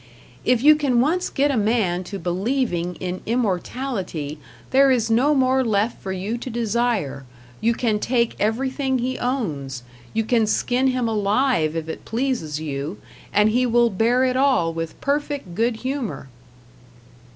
[0.43, 4.39] "If you can once get a man to believing in immortality,
[4.71, 7.23] there is no more left for you to desire;
[7.59, 12.97] you can take everything he owns you can skin him alive if it pleases you
[13.31, 16.29] and he will bear it all with perfect good humor."